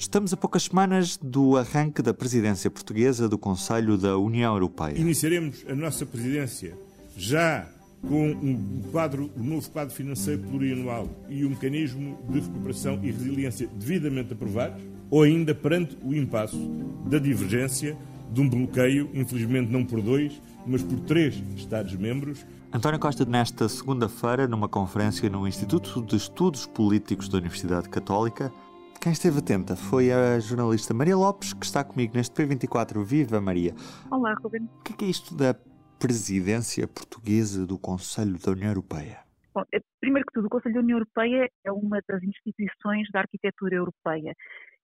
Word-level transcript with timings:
Estamos 0.00 0.32
a 0.32 0.36
poucas 0.36 0.62
semanas 0.62 1.18
do 1.18 1.58
arranque 1.58 2.00
da 2.00 2.14
presidência 2.14 2.70
portuguesa 2.70 3.28
do 3.28 3.36
Conselho 3.36 3.98
da 3.98 4.16
União 4.16 4.54
Europeia. 4.54 4.98
Iniciaremos 4.98 5.62
a 5.68 5.74
nossa 5.74 6.06
presidência 6.06 6.74
já 7.14 7.68
com 8.08 8.30
um 8.30 8.82
quadro, 8.90 9.30
um 9.36 9.44
novo 9.44 9.70
quadro 9.70 9.94
financeiro 9.94 10.40
plurianual 10.40 11.06
e 11.28 11.44
o 11.44 11.48
um 11.48 11.50
mecanismo 11.50 12.18
de 12.30 12.40
recuperação 12.40 12.98
e 13.02 13.10
resiliência 13.10 13.68
devidamente 13.74 14.32
aprovados, 14.32 14.82
ou 15.10 15.22
ainda 15.22 15.54
perante 15.54 15.98
o 16.02 16.14
impasse 16.14 16.56
da 17.04 17.18
divergência 17.18 17.94
de 18.32 18.40
um 18.40 18.48
bloqueio, 18.48 19.10
infelizmente 19.12 19.70
não 19.70 19.84
por 19.84 20.00
dois, 20.00 20.32
mas 20.66 20.82
por 20.82 20.98
três 21.00 21.34
Estados-membros. 21.54 22.46
António 22.72 22.98
Costa, 22.98 23.26
nesta 23.26 23.68
segunda-feira, 23.68 24.48
numa 24.48 24.66
conferência 24.66 25.28
no 25.28 25.46
Instituto 25.46 26.00
de 26.00 26.16
Estudos 26.16 26.64
Políticos 26.64 27.28
da 27.28 27.36
Universidade 27.36 27.90
Católica, 27.90 28.50
quem 29.00 29.12
esteve 29.12 29.38
atenta 29.38 29.74
foi 29.74 30.12
a 30.12 30.38
jornalista 30.38 30.92
Maria 30.92 31.16
Lopes, 31.16 31.54
que 31.54 31.64
está 31.64 31.82
comigo 31.82 32.14
neste 32.14 32.34
P24. 32.34 33.02
Viva 33.02 33.40
Maria! 33.40 33.74
Olá, 34.10 34.34
Ruben. 34.34 34.68
O 34.78 34.82
que 34.82 34.92
é, 34.92 34.96
que 34.96 35.04
é 35.06 35.08
isto 35.08 35.34
da 35.34 35.54
presidência 35.98 36.86
portuguesa 36.86 37.66
do 37.66 37.78
Conselho 37.78 38.38
da 38.38 38.52
União 38.52 38.68
Europeia? 38.68 39.20
Bom, 39.54 39.62
eh, 39.72 39.80
primeiro 40.00 40.26
que 40.26 40.34
tudo, 40.34 40.46
o 40.46 40.50
Conselho 40.50 40.74
da 40.74 40.80
União 40.80 40.98
Europeia 40.98 41.50
é 41.64 41.72
uma 41.72 42.02
das 42.06 42.22
instituições 42.22 43.08
da 43.10 43.20
arquitetura 43.20 43.74
europeia 43.74 44.34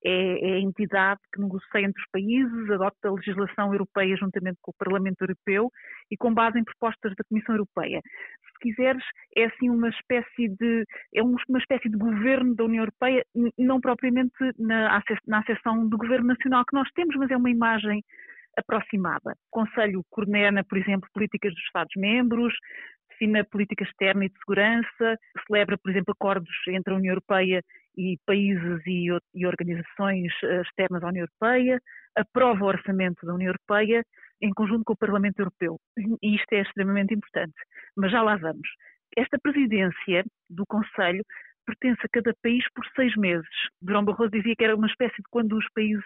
é, 0.09 0.51
é, 0.51 0.55
a 0.55 0.61
entidade 0.61 1.21
que 1.35 1.41
negocia 1.41 1.81
entre 1.81 2.01
os 2.01 2.09
países, 2.13 2.71
adota 2.71 3.09
a 3.09 3.13
legislação 3.13 3.73
europeia 3.73 4.17
juntamente 4.17 4.57
com 4.63 4.71
o 4.71 4.79
Parlamento 4.79 5.21
Europeu 5.23 5.69
e 6.09 6.17
com 6.17 6.33
base 6.33 6.61
em 6.61 6.65
propostas 6.65 7.13
da 7.17 7.25
Comissão 7.29 7.57
Europeia. 7.57 8.01
Se 8.01 8.59
quiseres, 8.61 9.03
é 9.37 9.47
assim 9.47 9.69
uma 9.69 9.89
espécie 9.89 10.49
de 10.61 10.85
é 11.13 11.23
uma 11.25 11.59
espécie 11.59 11.89
de 11.89 11.97
governo 11.99 12.55
da 12.55 12.65
União 12.65 12.83
Europeia, 12.83 13.25
não 13.59 13.81
propriamente 13.81 14.33
na, 14.57 15.03
na 15.27 15.43
do 15.89 15.99
governo 15.99 16.29
nacional 16.29 16.65
que 16.65 16.77
nós 16.77 16.89
temos, 16.95 17.17
mas 17.17 17.31
é 17.33 17.37
uma 17.37 17.51
imagem 17.51 18.01
aproximada. 18.57 19.33
O 19.53 19.65
Conselho 19.65 20.03
coordena, 20.09 20.65
por 20.65 20.79
exemplo, 20.79 21.09
políticas 21.13 21.53
dos 21.53 21.63
Estados-membros, 21.65 22.55
define 23.19 23.41
a 23.41 23.45
política 23.45 23.85
externa 23.85 24.25
e 24.25 24.29
de 24.29 24.39
segurança, 24.39 25.19
celebra, 25.47 25.79
por 25.79 25.91
exemplo, 25.91 26.13
acordos 26.13 26.55
entre 26.69 26.93
a 26.93 26.97
União 26.97 27.13
Europeia 27.13 27.63
e 27.97 28.19
países 28.27 28.83
e, 28.87 29.09
e 29.35 29.47
organizações 29.47 30.33
eh, 30.45 30.61
externas 30.63 31.03
à 31.03 31.09
União 31.09 31.25
Europeia, 31.25 31.81
aprova 32.15 32.65
o 32.65 32.69
orçamento 32.69 33.25
da 33.25 33.35
União 33.35 33.49
Europeia 33.49 34.05
em 34.43 34.51
conjunto 34.51 34.85
com 34.85 34.93
o 34.93 34.99
Parlamento 34.99 35.41
Europeu. 35.41 35.79
E 36.23 36.37
isto 36.37 36.53
é 36.53 36.61
extremamente 36.61 37.15
importante. 37.15 37.55
Mas 37.97 38.13
já 38.13 38.23
lá 38.23 38.37
vamos. 38.37 38.69
Esta 39.17 39.39
presidência 39.39 40.25
do 40.51 40.65
Conselho 40.67 41.25
pertence 41.67 42.01
a 42.05 42.09
cada 42.13 42.35
país 42.43 42.65
por 42.75 42.85
seis 42.95 43.17
meses. 43.17 43.49
Durão 43.81 44.05
Barroso 44.05 44.31
dizia 44.31 44.55
que 44.55 44.65
era 44.65 44.77
uma 44.77 44.87
espécie 44.87 45.17
de 45.17 45.29
quando 45.31 45.57
os 45.57 45.67
países 45.75 46.05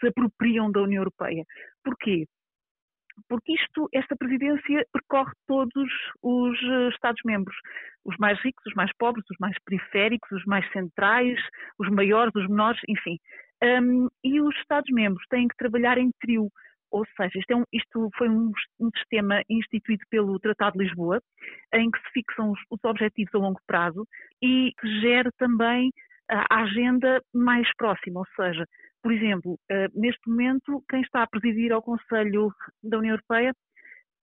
se 0.00 0.08
apropriam 0.08 0.70
da 0.70 0.82
União 0.82 1.00
Europeia. 1.00 1.44
Porquê? 1.84 2.26
Porque 3.28 3.52
isto, 3.52 3.88
esta 3.92 4.16
presidência 4.16 4.86
percorre 4.92 5.32
todos 5.46 5.90
os 6.22 6.62
eh, 6.62 6.88
Estados-membros, 6.90 7.56
os 8.04 8.16
mais 8.18 8.38
ricos, 8.40 8.64
os 8.66 8.74
mais 8.74 8.90
pobres, 8.98 9.24
os 9.30 9.36
mais 9.38 9.56
periféricos, 9.64 10.30
os 10.32 10.44
mais 10.44 10.70
centrais, 10.72 11.38
os 11.78 11.88
maiores, 11.90 12.32
os 12.34 12.48
menores, 12.48 12.80
enfim. 12.88 13.18
Um, 13.62 14.08
e 14.22 14.40
os 14.40 14.54
Estados-membros 14.56 15.24
têm 15.28 15.48
que 15.48 15.56
trabalhar 15.56 15.98
em 15.98 16.10
trio, 16.20 16.50
ou 16.90 17.04
seja, 17.16 17.38
isto, 17.38 17.50
é 17.50 17.56
um, 17.56 17.64
isto 17.72 18.10
foi 18.16 18.28
um, 18.28 18.52
um, 18.80 18.90
sistema 18.96 19.42
instituído 19.48 20.04
pelo 20.10 20.38
Tratado 20.38 20.78
de 20.78 20.84
Lisboa, 20.84 21.20
em 21.74 21.90
que 21.90 21.98
se 21.98 22.10
fixam 22.12 22.52
os, 22.52 22.60
os 22.70 22.78
objetivos 22.84 23.34
a 23.34 23.38
longo 23.38 23.60
prazo 23.66 24.06
e 24.42 24.72
que 24.78 25.00
gera 25.00 25.30
também 25.38 25.90
a 26.28 26.62
agenda 26.62 27.22
mais 27.34 27.68
próxima, 27.76 28.20
ou 28.20 28.26
seja, 28.34 28.64
por 29.02 29.12
exemplo, 29.12 29.58
eh, 29.70 29.86
neste 29.94 30.28
momento, 30.28 30.82
quem 30.90 31.00
está 31.00 31.22
a 31.22 31.28
presidir 31.28 31.72
ao 31.72 31.82
Conselho 31.82 32.52
da 32.82 32.98
União 32.98 33.12
Europeia 33.12 33.52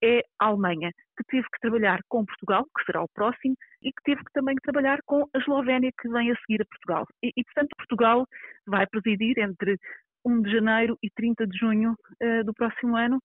é 0.04 0.20
a 0.40 0.48
Alemanha, 0.48 0.92
que 1.18 1.24
teve 1.30 1.44
que 1.44 1.60
trabalhar 1.62 2.02
com 2.10 2.26
Portugal, 2.26 2.66
que 2.78 2.84
será 2.84 3.02
o 3.02 3.08
próximo, 3.14 3.56
e 3.82 3.90
que 3.90 4.04
teve 4.04 4.22
que 4.22 4.34
também 4.34 4.56
trabalhar 4.62 5.00
com 5.06 5.24
a 5.34 5.38
Eslovénia, 5.40 5.92
que 5.98 6.10
vem 6.10 6.30
a 6.30 6.36
seguir 6.42 6.62
a 6.62 6.66
Portugal. 6.66 7.06
E, 7.24 7.32
e 7.38 7.44
portanto, 7.46 7.70
Portugal 7.78 8.28
vai 8.68 8.86
presidir 8.88 9.40
entre 9.40 9.78
1 10.26 10.42
de 10.42 10.52
janeiro 10.52 10.98
e 11.02 11.10
30 11.10 11.48
de 11.48 11.58
junho 11.58 11.92
uh, 12.22 12.44
do 12.44 12.54
próximo 12.54 12.98
ano 12.98 13.22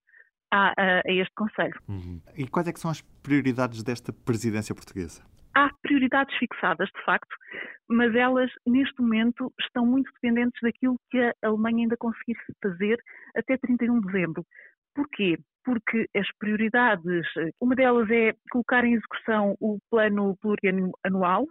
a, 0.53 0.69
a, 0.69 1.01
a 1.05 1.13
este 1.13 1.35
Conselho. 1.35 1.75
Uhum. 1.89 2.21
E 2.37 2.47
quais 2.47 2.69
é 2.69 2.73
que 2.73 2.79
são 2.79 2.91
as 2.91 3.01
prioridades 3.23 3.83
desta 3.83 4.13
presidência 4.13 4.75
portuguesa? 4.75 5.23
Há 5.59 5.73
prioridades 5.83 6.37
fixadas, 6.37 6.89
de 6.95 7.05
facto, 7.05 7.35
mas 7.89 8.15
elas, 8.15 8.49
neste 8.65 9.03
momento, 9.03 9.53
estão 9.61 9.85
muito 9.85 10.09
dependentes 10.13 10.57
daquilo 10.63 10.95
que 11.11 11.19
a 11.19 11.33
Alemanha 11.43 11.79
ainda 11.79 11.97
conseguir 11.97 12.37
fazer 12.63 12.97
até 13.37 13.59
31 13.59 13.99
de 14.01 14.07
dezembro. 14.07 14.45
Porquê? 14.95 15.37
Porque 15.65 16.07
as 16.15 16.29
prioridades, 16.39 17.25
uma 17.61 17.75
delas 17.75 18.09
é 18.09 18.35
colocar 18.53 18.85
em 18.85 18.95
execução 18.95 19.57
o 19.59 19.81
plano 19.91 20.37
plurianual, 20.41 21.45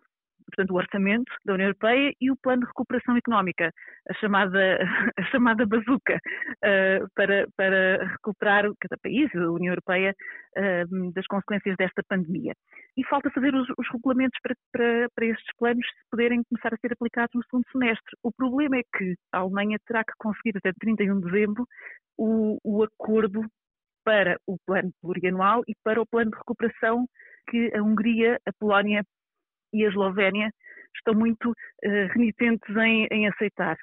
portanto, 0.48 0.72
o 0.72 0.78
orçamento 0.78 1.32
da 1.46 1.54
União 1.54 1.68
Europeia 1.68 2.14
e 2.20 2.32
o 2.32 2.38
plano 2.38 2.62
de 2.62 2.68
recuperação 2.68 3.18
económica, 3.18 3.72
a 4.10 4.14
chamada, 4.16 4.80
a 5.18 5.24
chamada 5.26 5.66
bazuca, 5.66 6.16
uh, 6.16 7.08
para, 7.16 7.48
para 7.56 8.06
recuperar 8.06 8.66
cada 8.80 8.98
país, 9.02 9.34
a 9.36 9.52
União 9.52 9.72
Europeia, 9.72 10.16
uh, 10.58 11.12
das 11.12 11.26
consequências 11.28 11.76
desta 11.78 12.02
pandemia. 12.08 12.54
E 12.96 13.04
falta 13.06 13.30
fazer 13.32 13.54
os, 13.54 13.68
os 13.78 13.88
regulamentos 13.92 14.40
para, 14.42 14.56
para, 14.72 15.08
para 15.14 15.26
estes 15.26 15.56
planos 15.58 15.86
poderem 16.10 16.42
começar 16.50 16.74
a 16.74 16.78
ser 16.78 16.94
aplicados 16.94 17.34
no 17.36 17.44
segundo 17.44 17.66
semestre. 17.72 18.16
O 18.24 18.32
problema 18.32 18.78
é 18.78 18.84
que 18.98 19.16
a 19.32 19.40
Alemanha 19.40 19.78
terá 19.86 20.04
que 20.04 20.14
conseguir 20.18 20.58
até 20.58 20.72
31 20.80 21.20
de 21.20 21.32
dezembro 21.32 21.68
o, 22.18 22.58
o 22.64 22.84
acordo 22.84 23.46
para 24.04 24.40
o 24.48 24.58
plano 24.66 24.90
plurianual 25.02 25.64
e 25.68 25.74
para 25.84 26.02
o 26.02 26.06
plano 26.06 26.32
de 26.32 26.38
recuperação 26.38 27.06
que 27.50 27.72
a 27.76 27.82
Hungria, 27.82 28.40
a 28.46 28.52
Polónia 28.58 29.04
e 29.74 29.86
a 29.86 29.90
Eslovénia 29.90 30.52
estão 30.96 31.14
muito 31.14 31.50
uh, 31.52 32.08
renitentes 32.14 32.76
em, 32.76 33.08
em, 33.12 33.28
aceitar. 33.28 33.78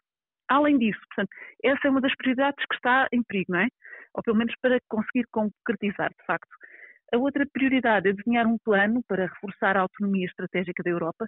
Além 0.48 0.78
disso, 0.78 1.00
portanto, 1.08 1.30
essa 1.62 1.86
é 1.86 1.90
uma 1.90 2.00
das 2.00 2.14
prioridades 2.16 2.64
que 2.68 2.74
está 2.74 3.08
em 3.12 3.22
perigo, 3.22 3.52
não 3.52 3.60
é? 3.60 3.68
Ou 4.14 4.22
pelo 4.22 4.36
menos 4.36 4.54
para 4.60 4.78
conseguir 4.88 5.26
concretizar, 5.30 6.10
de 6.10 6.26
facto. 6.26 6.50
A 7.12 7.18
outra 7.18 7.46
prioridade 7.46 8.08
é 8.08 8.12
desenhar 8.12 8.46
um 8.46 8.58
plano 8.58 9.02
para 9.08 9.26
reforçar 9.26 9.76
a 9.76 9.80
autonomia 9.80 10.26
estratégica 10.26 10.82
da 10.82 10.90
Europa, 10.90 11.26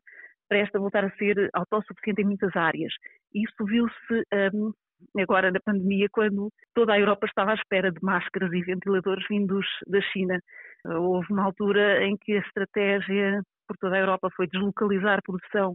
para 0.48 0.58
esta 0.58 0.78
voltar 0.78 1.04
a 1.04 1.10
ser 1.12 1.48
autossuficiente 1.52 2.22
em 2.22 2.24
muitas 2.24 2.54
áreas. 2.54 2.92
Isso 3.34 3.64
viu-se 3.64 4.22
um, 4.54 4.72
agora 5.18 5.50
na 5.50 5.60
pandemia, 5.60 6.08
quando 6.10 6.50
toda 6.74 6.92
a 6.92 6.98
Europa 6.98 7.26
estava 7.26 7.52
à 7.52 7.54
espera 7.54 7.90
de 7.90 7.98
máscaras 8.02 8.52
e 8.52 8.62
ventiladores 8.62 9.26
vindos 9.28 9.66
da 9.86 10.00
China. 10.00 10.38
Houve 10.84 11.32
uma 11.32 11.44
altura 11.44 12.04
em 12.04 12.16
que 12.16 12.32
a 12.32 12.40
estratégia 12.40 13.42
por 13.66 13.76
toda 13.78 13.96
a 13.96 14.00
Europa 14.00 14.28
foi 14.36 14.46
deslocalizar 14.46 15.22
produção 15.22 15.74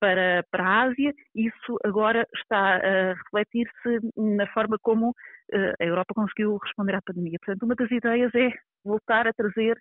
para, 0.00 0.44
para 0.50 0.64
a 0.64 0.82
Ásia, 0.82 1.12
isso 1.34 1.78
agora 1.84 2.26
está 2.34 2.76
a 2.76 3.14
refletir-se 3.14 3.98
na 4.16 4.46
forma 4.48 4.76
como 4.82 5.14
eh, 5.52 5.72
a 5.80 5.84
Europa 5.84 6.14
conseguiu 6.14 6.56
responder 6.58 6.94
à 6.94 7.02
pandemia. 7.02 7.38
Portanto, 7.40 7.62
uma 7.62 7.74
das 7.74 7.90
ideias 7.90 8.34
é 8.34 8.50
voltar 8.84 9.26
a 9.26 9.32
trazer 9.32 9.78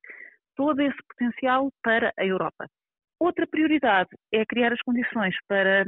todo 0.55 0.79
esse 0.81 0.97
potencial 1.09 1.69
para 1.83 2.13
a 2.17 2.25
Europa. 2.25 2.65
Outra 3.19 3.45
prioridade 3.47 4.09
é 4.33 4.45
criar 4.45 4.71
as 4.71 4.81
condições 4.81 5.35
para 5.47 5.83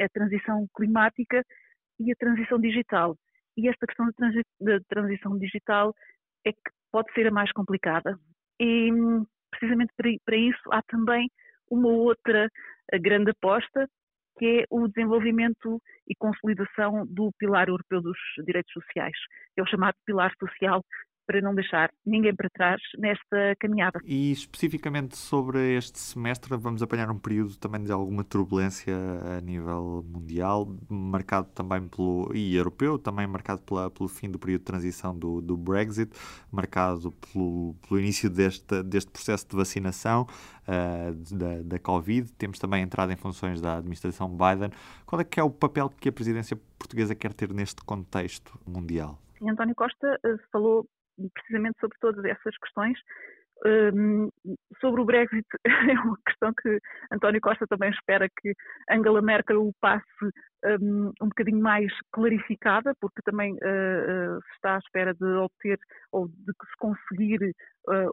a 0.00 0.08
transição 0.12 0.66
climática 0.76 1.42
e 2.04 2.12
a 2.12 2.16
transição 2.16 2.58
digital. 2.58 3.16
E 3.56 3.68
esta 3.68 3.86
questão 3.86 4.06
da, 4.06 4.12
transi 4.12 4.44
transição 4.88 5.38
digital 5.38 5.94
é 6.44 6.52
que 6.52 6.70
pode 6.90 7.12
ser 7.12 7.26
a 7.26 7.30
mais 7.30 7.52
complicada. 7.52 8.18
E 8.60 8.90
precisamente 9.50 9.92
para 10.24 10.36
isso 10.36 10.72
há 10.72 10.82
também 10.82 11.28
uma 11.70 11.88
outra 11.88 12.48
eh, 12.92 12.98
grande 12.98 13.30
aposta, 13.30 13.88
que 14.38 14.60
é 14.60 14.64
o 14.70 14.88
desenvolvimento 14.88 15.80
e 16.08 16.14
consolidação 16.14 17.06
do 17.06 17.30
pilar 17.38 17.68
europeu 17.68 18.00
dos 18.00 18.18
direitos 18.44 18.72
sociais. 18.72 19.16
É 19.56 19.62
o 19.62 19.66
chamado 19.66 19.94
pilar 20.06 20.32
social 20.38 20.82
para 21.32 21.40
não 21.40 21.54
deixar 21.54 21.90
ninguém 22.04 22.34
para 22.34 22.50
trás 22.50 22.80
nesta 22.98 23.56
caminhada. 23.58 23.98
E 24.04 24.30
especificamente 24.32 25.16
sobre 25.16 25.76
este 25.76 25.98
semestre, 25.98 26.54
vamos 26.58 26.82
apanhar 26.82 27.10
um 27.10 27.18
período 27.18 27.56
também 27.56 27.82
de 27.82 27.90
alguma 27.90 28.22
turbulência 28.22 28.94
a 29.38 29.40
nível 29.40 30.04
mundial, 30.06 30.68
marcado 30.90 31.48
também 31.54 31.88
pelo. 31.88 32.30
e 32.34 32.54
europeu, 32.54 32.98
também 32.98 33.26
marcado 33.26 33.62
pela, 33.62 33.90
pelo 33.90 34.10
fim 34.10 34.30
do 34.30 34.38
período 34.38 34.60
de 34.60 34.66
transição 34.66 35.18
do, 35.18 35.40
do 35.40 35.56
Brexit, 35.56 36.12
marcado 36.50 37.12
pelo, 37.12 37.74
pelo 37.88 37.98
início 37.98 38.28
deste, 38.28 38.82
deste 38.82 39.10
processo 39.10 39.48
de 39.48 39.56
vacinação 39.56 40.26
uh, 40.68 41.34
da, 41.34 41.62
da 41.62 41.78
Covid. 41.78 42.30
Temos 42.34 42.58
também 42.58 42.82
a 42.82 42.84
entrada 42.84 43.10
em 43.10 43.16
funções 43.16 43.58
da 43.58 43.78
administração 43.78 44.28
Biden. 44.28 44.70
Qual 45.06 45.18
é 45.18 45.24
que 45.24 45.40
é 45.40 45.42
o 45.42 45.50
papel 45.50 45.88
que 45.88 46.10
a 46.10 46.12
presidência 46.12 46.58
portuguesa 46.78 47.14
quer 47.14 47.32
ter 47.32 47.54
neste 47.54 47.82
contexto 47.82 48.60
mundial? 48.66 49.18
António 49.50 49.74
Costa 49.74 50.20
uh, 50.24 50.38
falou 50.52 50.86
precisamente 51.34 51.78
sobre 51.80 51.98
todas 51.98 52.24
essas 52.24 52.56
questões. 52.58 52.98
Sobre 54.80 55.00
o 55.00 55.04
Brexit, 55.04 55.46
é 55.64 56.00
uma 56.00 56.16
questão 56.26 56.52
que 56.60 56.78
António 57.12 57.40
Costa 57.40 57.64
também 57.68 57.90
espera 57.90 58.28
que 58.40 58.52
Angela 58.90 59.22
Merkel 59.22 59.68
o 59.68 59.72
passe 59.80 60.04
um, 60.64 61.12
um 61.20 61.28
bocadinho 61.28 61.60
mais 61.60 61.92
clarificada, 62.12 62.92
porque 63.00 63.22
também 63.24 63.54
uh, 63.54 64.40
se 64.42 64.54
está 64.56 64.76
à 64.76 64.78
espera 64.78 65.14
de 65.14 65.24
obter 65.24 65.78
ou 66.10 66.28
de 66.28 66.52
se 66.52 66.76
conseguir 66.78 67.54
uh, 67.88 68.12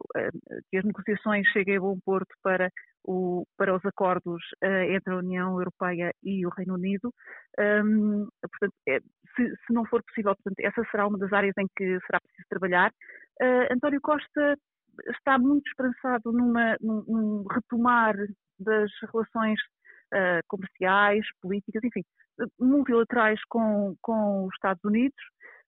que 0.70 0.76
as 0.76 0.84
negociações 0.84 1.46
cheguem 1.48 1.76
a 1.76 1.80
bom 1.80 1.98
porto 2.04 2.32
para, 2.42 2.70
o, 3.04 3.44
para 3.56 3.74
os 3.74 3.84
acordos 3.84 4.42
entre 4.62 5.14
a 5.14 5.18
União 5.18 5.58
Europeia 5.58 6.12
e 6.22 6.46
o 6.46 6.50
Reino 6.50 6.74
Unido. 6.74 7.12
Um, 7.58 8.28
portanto, 8.40 8.74
é, 8.88 9.00
se, 9.34 9.56
se, 9.66 9.72
não 9.72 9.84
for 9.86 10.02
possível, 10.02 10.34
portanto, 10.36 10.60
essa 10.60 10.88
será 10.90 11.06
uma 11.06 11.18
das 11.18 11.32
áreas 11.32 11.54
em 11.58 11.66
que 11.76 11.98
será 12.06 12.20
preciso 12.20 12.48
trabalhar. 12.48 12.92
António 13.70 14.00
Costa 14.02 14.56
está 15.08 15.38
muito 15.38 15.66
esperançado 15.68 16.32
numa, 16.32 16.76
num, 16.80 17.04
num 17.06 17.44
retomar 17.50 18.14
das 18.58 18.90
relações 19.12 19.58
uh, 20.12 20.40
comerciais, 20.48 21.26
políticas, 21.40 21.82
enfim, 21.84 22.02
multilaterais 22.58 23.40
com, 23.48 23.94
com 24.00 24.46
os 24.46 24.54
Estados 24.54 24.82
Unidos, 24.84 25.18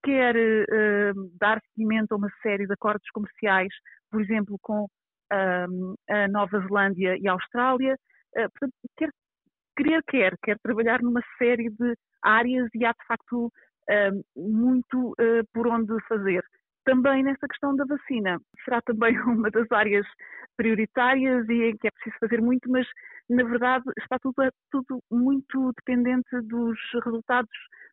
quer 0.03 0.35
uh, 0.35 1.31
dar 1.39 1.61
seguimento 1.73 2.13
a 2.13 2.17
uma 2.17 2.29
série 2.41 2.67
de 2.67 2.73
acordos 2.73 3.09
comerciais, 3.11 3.73
por 4.11 4.21
exemplo, 4.21 4.57
com 4.61 4.83
uh, 4.85 5.95
a 6.09 6.27
Nova 6.27 6.59
Zelândia 6.59 7.17
e 7.17 7.27
a 7.27 7.33
Austrália, 7.33 7.97
portanto, 8.33 8.73
quer, 8.97 9.09
querer 9.77 10.03
quer, 10.07 10.37
quer 10.43 10.57
trabalhar 10.59 11.01
numa 11.03 11.21
série 11.37 11.69
de 11.69 11.95
áreas 12.23 12.67
e 12.73 12.83
há 12.83 12.91
de 12.91 13.05
facto 13.07 13.51
muito 14.35 15.13
por 15.53 15.67
onde 15.67 15.93
fazer 16.07 16.43
também 16.85 17.23
nessa 17.23 17.47
questão 17.47 17.75
da 17.75 17.85
vacina. 17.85 18.39
Será 18.63 18.81
também 18.81 19.17
uma 19.27 19.49
das 19.49 19.71
áreas 19.71 20.05
prioritárias 20.55 21.47
e 21.49 21.69
em 21.69 21.77
que 21.77 21.87
é 21.87 21.91
preciso 21.91 22.15
fazer 22.19 22.41
muito, 22.41 22.69
mas 22.69 22.87
na 23.29 23.43
verdade 23.43 23.83
está 23.99 24.17
tudo, 24.19 24.35
tudo 24.71 24.99
muito 25.11 25.71
dependente 25.77 26.29
dos 26.43 26.77
resultados 27.03 27.49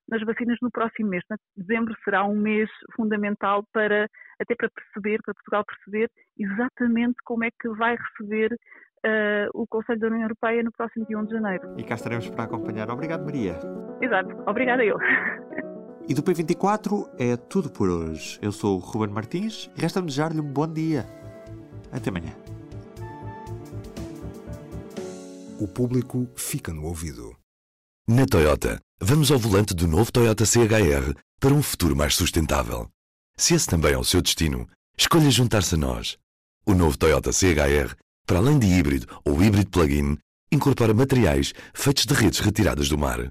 nas 0.09 0.23
vacinas 0.23 0.59
no 0.61 0.71
próximo 0.71 1.09
mês. 1.09 1.23
Dezembro 1.57 1.95
será 2.05 2.25
um 2.25 2.37
mês 2.37 2.69
fundamental 2.95 3.65
para 3.73 4.07
até 4.41 4.55
para 4.55 4.71
perceber, 4.71 5.21
para 5.25 5.35
Portugal 5.35 5.65
perceber 5.65 6.11
exatamente 6.39 7.17
como 7.25 7.45
é 7.45 7.51
que 7.61 7.69
vai 7.71 7.97
receber 7.97 8.53
uh, 8.53 9.51
o 9.55 9.67
Conselho 9.67 10.01
da 10.01 10.07
União 10.09 10.23
Europeia 10.23 10.63
no 10.63 10.73
próximo 10.73 11.07
dia 11.07 11.19
1 11.19 11.25
de 11.27 11.33
janeiro. 11.33 11.75
E 11.79 11.85
cá 11.85 11.95
estaremos 11.95 12.29
para 12.31 12.45
acompanhar. 12.45 12.91
Obrigado, 12.91 13.25
Maria. 13.25 13.59
Exato. 14.01 14.35
Obrigada 14.47 14.85
eu. 14.85 14.99
E 16.09 16.15
do 16.15 16.23
P24 16.23 17.09
é 17.19 17.37
tudo 17.37 17.71
por 17.71 17.89
hoje. 17.89 18.39
Eu 18.43 18.51
sou 18.51 18.77
o 18.77 18.81
Ruben 18.81 19.11
Martins 19.11 19.71
e 19.77 19.81
resta-me 19.81 20.09
desejar-lhe 20.09 20.41
um 20.41 20.53
bom 20.53 20.67
dia. 20.67 21.09
Até 21.93 22.11
amanhã. 22.11 22.35
O 25.59 25.69
público 25.69 26.29
fica 26.35 26.73
no 26.73 26.85
ouvido. 26.85 27.37
Na 28.09 28.27
Toyota, 28.27 28.81
vamos 29.01 29.31
ao 29.31 29.39
volante 29.39 29.75
do 29.75 29.87
novo 29.87 30.11
Toyota 30.11 30.45
CHR 30.45 31.15
para 31.39 31.55
um 31.55 31.63
futuro 31.63 31.95
mais 31.95 32.15
sustentável. 32.15 32.89
Se 33.37 33.55
esse 33.55 33.67
também 33.67 33.93
é 33.93 33.99
o 33.99 34.05
seu 34.05 34.21
destino, 34.21 34.67
escolha 34.99 35.31
juntar-se 35.31 35.75
a 35.75 35.79
nós. 35.79 36.17
O 36.67 36.75
novo 36.75 36.99
Toyota 36.99 37.31
CHR, 37.33 37.95
para 38.27 38.39
além 38.39 38.59
de 38.59 38.67
híbrido 38.67 39.07
ou 39.25 39.43
híbrido 39.43 39.71
plug-in, 39.71 40.19
incorpora 40.51 40.93
materiais 40.93 41.53
feitos 41.73 42.05
de 42.05 42.15
redes 42.15 42.41
retiradas 42.41 42.89
do 42.89 42.99
mar 42.99 43.31